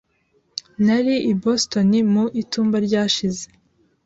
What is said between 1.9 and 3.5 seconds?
mu itumba ryashize.